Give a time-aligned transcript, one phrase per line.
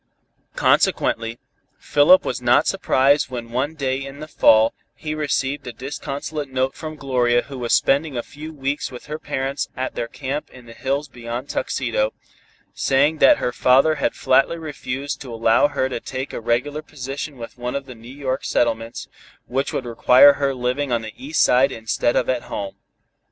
[0.55, 1.37] Consequently,
[1.77, 6.73] Philip was not surprised when one day in the fall, he received a disconsolate note
[6.73, 10.65] from Gloria who was spending a few weeks with her parents at their camp in
[10.65, 12.13] the hills beyond Tuxedo,
[12.73, 17.37] saying that her father had flatly refused to allow her to take a regular position
[17.37, 19.07] with one of the New York settlements,
[19.45, 22.73] which would require her living on the East Side instead of at home.